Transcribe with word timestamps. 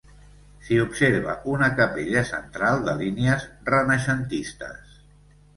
S'hi 0.67 0.79
observa 0.83 1.35
una 1.51 1.67
capella 1.81 2.23
central 2.31 2.81
de 2.89 2.97
línies 3.03 3.47
renaixentistes. 3.71 5.01